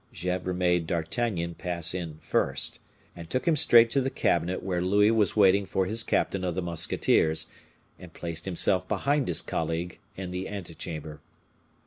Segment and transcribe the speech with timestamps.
[0.11, 2.79] Gesvres made D'Artagnan pass in first,
[3.15, 6.55] and took him straight to the cabinet where Louis was waiting for his captain of
[6.55, 7.45] the musketeers,
[7.99, 11.21] and placed himself behind his colleague in the ante chamber.